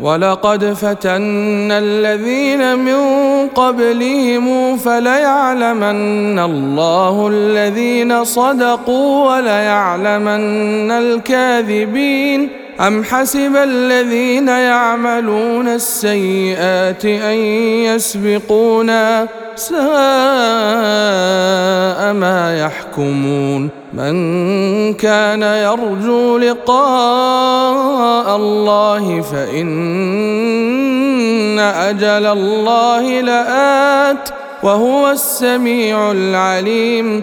[0.00, 2.98] ولقد فتنا الذين من
[3.48, 17.34] قبلهم فليعلمن الله الذين صدقوا وليعلمن الكاذبين أم حسب الذين يعملون السيئات أن
[17.88, 19.76] يسبقونا ساء
[22.12, 24.14] ما يحكمون من
[24.94, 29.66] كان يرجو لقاء الله فإن
[31.58, 34.28] أجل الله لآت
[34.62, 37.22] وهو السميع العليم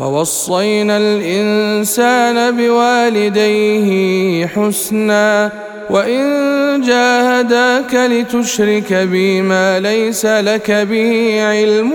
[0.00, 5.50] ووصينا الإنسان بوالديه حسنا
[5.90, 11.92] وإن جاهداك لتشرك بي ما ليس لك به علم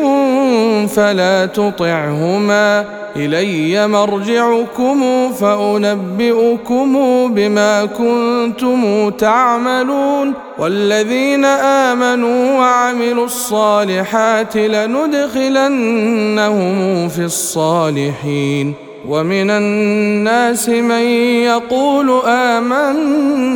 [0.88, 2.86] فلا تطعهما
[3.16, 6.94] إلي مرجعكم فأنبئكم
[7.34, 15.90] بما كنتم تعملون والذين آمنوا وعملوا الصالحات لندخلنهم
[17.10, 18.74] في الصالحين
[19.08, 21.02] ومن الناس من
[21.44, 23.54] يقول آمنا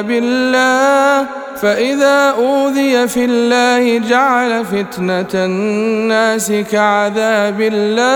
[0.00, 1.26] بالله
[1.62, 8.08] فإذا أوذي في الله جعل فتنة الناس كعذاب الله.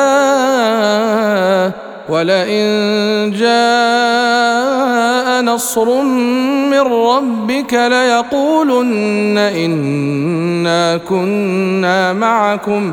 [2.09, 4.63] ولئن جاء
[5.43, 6.03] نصر
[6.71, 12.93] من ربك ليقولن إنا كنا معكم.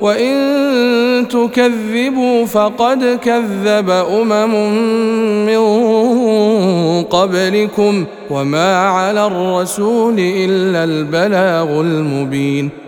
[0.00, 4.54] وإن تكذبوا فقد كذب أمم
[5.46, 5.62] من
[7.02, 12.85] قبلكم وما على الرسول إلا البلاغ المبين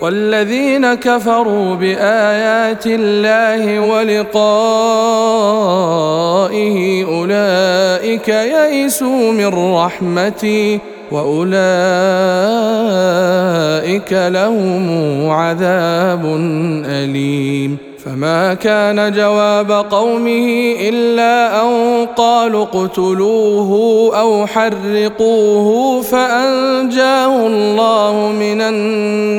[0.00, 4.38] والذين كفروا بآيات الله ولقائه
[7.04, 10.80] أولئك يئسوا من رحمتي
[11.10, 11.52] وأولئك
[14.12, 16.24] لهم عذاب
[16.86, 17.87] أليم.
[18.04, 29.38] فما كان جواب قومه إلا أن قالوا اقتلوه أو حرقوه فأنجاه الله من النار.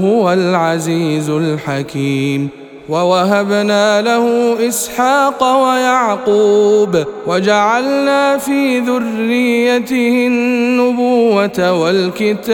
[0.03, 2.49] هو العزيز الحكيم.
[2.89, 12.49] ووهبنا له إسحاق ويعقوب وجعلنا في ذريته النبوة والكتاب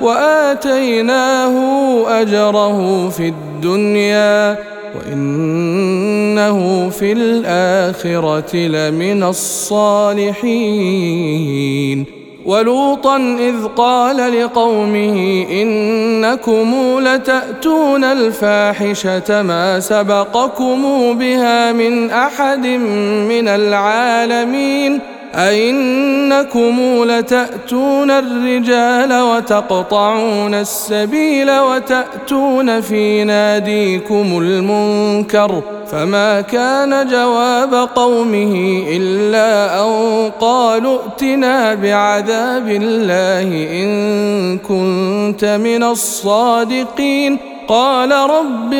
[0.00, 1.54] وآتيناه
[2.20, 4.58] أجره في الدنيا
[4.96, 10.30] وإنه في الآخرة لمن الصالحين.
[12.46, 20.82] ولوطا إذ قال لقومه إنكم لتأتون الفاحشة ما سبقكم
[21.18, 22.66] بها من أحد
[23.28, 25.00] من العالمين
[25.34, 39.90] أئنكم لتأتون الرجال وتقطعون السبيل وتأتون في ناديكم المنكر فما كان جواب قومه إلا أن
[40.40, 43.48] قالوا ائتنا بعذاب الله
[43.82, 47.38] إن كنت من الصادقين.
[47.68, 48.72] قال رب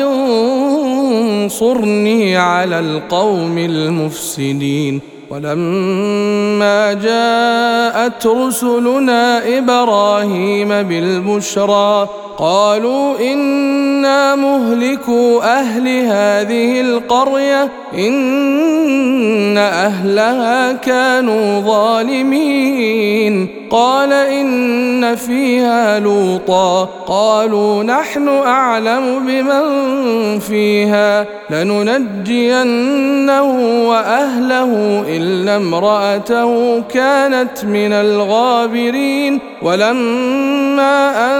[1.45, 5.01] انصرني على القوم المفسدين.
[5.29, 12.09] ولما جاءت رسلنا إبراهيم بالبشرى
[12.41, 23.47] قالوا إنا مهلكو أهل هذه القرية إن أهلها كانوا ظالمين.
[23.69, 33.43] قال إن فيها لوطا قالوا نحن أعلم بمن فيها لننجينه
[33.89, 39.39] وأهله إلا امرأته كانت من الغابرين.
[39.61, 41.30] ولما ان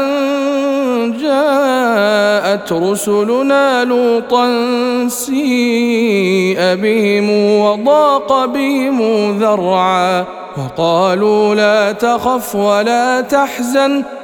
[2.61, 4.47] جاءت رسلنا لوطا
[5.07, 8.99] سيء بهم وضاق بهم
[9.39, 10.25] ذرعا
[10.57, 14.03] وقالوا لا تخف ولا تحزن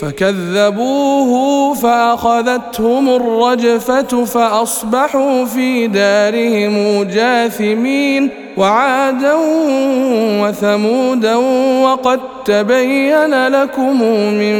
[0.00, 9.34] فكذبوه فأخذتهم الرجفة فأصبحوا في دارهم جاثمين وعادا
[10.42, 11.34] وثمودا
[11.82, 14.56] وقد تبين لكم من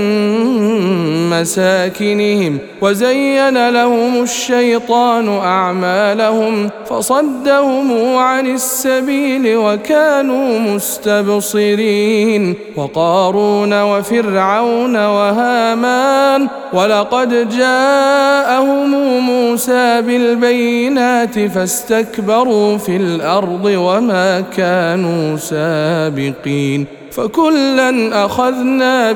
[1.30, 18.90] مساكنهم وزين لهم الشيطان أعمالهم فصدهم عن السبيل وكانوا مستبصرين وقارون وفرعون وهامان ولقد جاءهم
[19.20, 29.12] موسى بالبينات فاستكبروا في الأرض وما كانوا سابقين فكلا أخذنا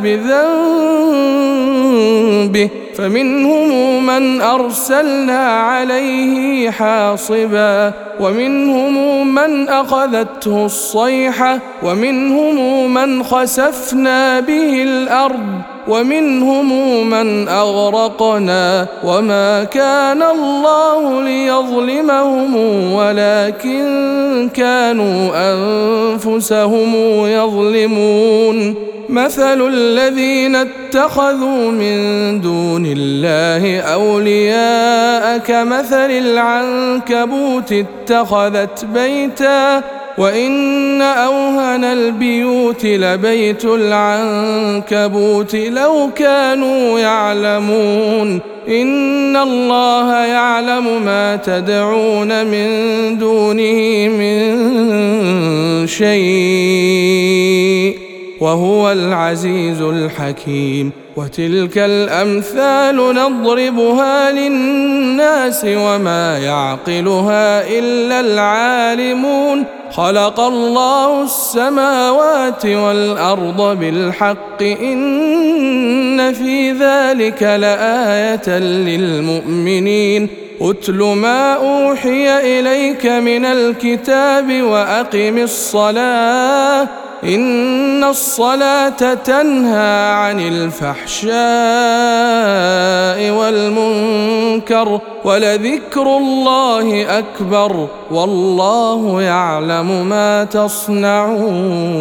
[2.52, 15.60] بذنبه فمنهم من أرسلنا عليه حاصبا ومنهم من أخذته الصيحة ومنهم من خسفنا به الأرض
[15.88, 22.54] ومنهم من أغرقنا وما كان الله ليظلمهم
[22.92, 26.94] ولكن كانوا أنفسهم
[27.26, 28.74] يظلمون
[29.10, 39.82] مثل الذين اتخذوا من دون الله أولياء كمثل العنكبوت اتخذت بيتا
[40.18, 52.68] وإن أوهن البيوت لبيت العنكبوت لو كانوا يعلمون إن الله يعلم ما تدعون من
[53.18, 56.90] دونه من شيء
[58.40, 60.90] وهو العزيز الحكيم.
[61.16, 69.64] وتلك الأمثال نضربها للناس وما يعقلها إلا العالمون.
[69.92, 74.62] خلق الله السماوات والأرض بالحق.
[74.62, 80.28] إن في ذلك لآية للمؤمنين.
[80.60, 86.88] اتل ما أوحي إليك من الكتاب وأقم الصلاة.
[87.24, 91.30] إن الصلاة تنهى عن الفحشاء
[93.30, 102.00] والمنكر ولذكر الله أكبر والله يعلم ما تصنعون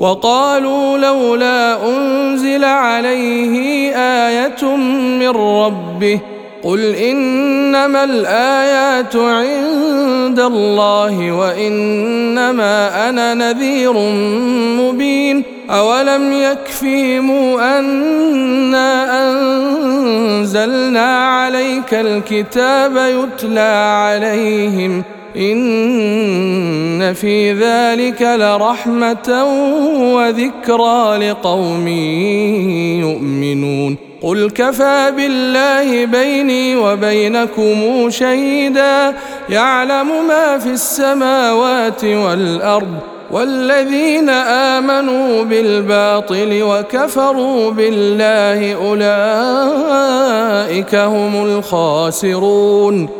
[0.00, 4.76] وقالوا لولا أنزل عليه آية
[5.20, 6.20] من ربه
[6.62, 13.92] قل إنما الآيات عند الله وإنما أنا نذير
[14.80, 25.04] مبين أولم يكفهم أنا أنزلنا عليك الكتاب يتلى عليهم
[25.36, 29.44] إن في ذلك لرحمة
[30.14, 31.88] وذكرى لقوم
[33.08, 33.96] يؤمنون.
[34.22, 39.14] قل كفى بالله بيني وبينكم شهيدا.
[39.48, 42.94] يعلم ما في السماوات والأرض
[43.30, 49.54] والذين آمنوا بالباطل وكفروا بالله أولئك
[50.94, 53.19] هم الخاسرون.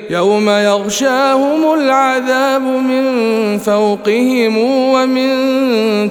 [0.11, 4.57] يوم يغشاهم العذاب من فوقهم
[4.93, 5.33] ومن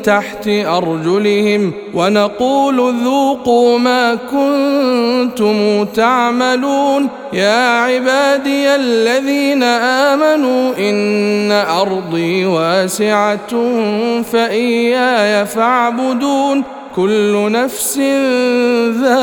[0.03, 13.51] تحت أرجلهم ونقول ذوقوا ما كنتم تعملون يا عبادي الذين آمنوا إن أرضي واسعة
[14.33, 16.63] فإياي فاعبدون
[16.97, 17.99] كل نفس
[19.01, 19.17] ذائقة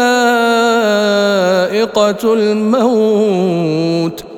[2.34, 4.27] الموت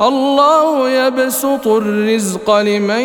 [0.00, 3.00] الله يبسط الرزق لمن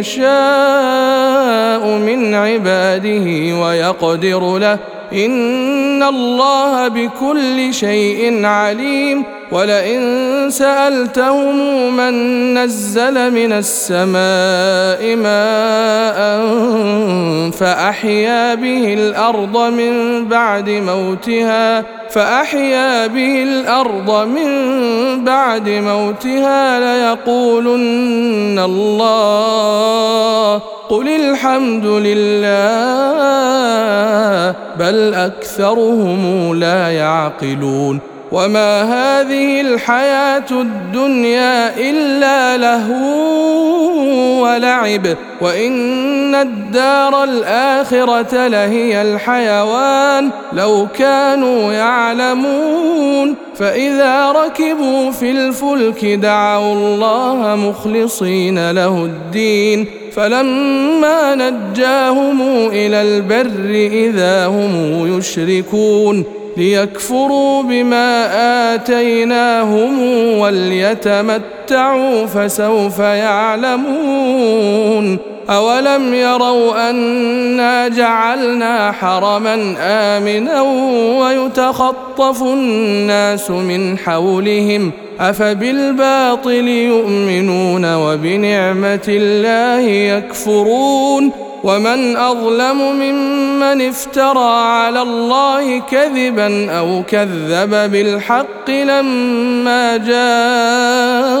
[0.00, 3.26] يشاء من عباده
[3.62, 4.78] ويقدر له
[5.12, 11.56] ان الله بكل شيء عليم ولئن سالتهم
[11.96, 12.14] من
[12.58, 16.40] نزل من السماء ماء
[17.50, 24.50] فاحيا به الأرض من بعد موتها فاحيا به الأرض من
[25.24, 32.50] بعد موتها ليقولن الله قل الحمد لله
[34.78, 38.00] بل أكثرهم لا يعقلون.
[38.32, 45.06] وما هذه الحياة الدنيا إلا لهو ولعب
[45.40, 50.30] وإن الدار الآخرة لهي الحيوان.
[50.52, 59.99] لو كانوا يعلمون فإذا ركبوا في الفلك دعوا الله مخلصين له الدين.
[60.12, 66.24] فلما نجاهم إلى البر إذا هم يشركون
[66.56, 68.26] ليكفروا بما
[68.74, 69.98] آتيناهم
[70.38, 74.30] وليتمتعوا فسوف يعلمون
[75.50, 80.62] أولم يروا أنا جعلنا حرما آمنا
[81.20, 91.32] ويتخطف الناس من حولهم أفبالباطل يؤمنون وبنعمة الله يكفرون
[91.64, 101.40] ومن أظلم ممن افترى على الله كذبا أو كذب بالحق لما جاءه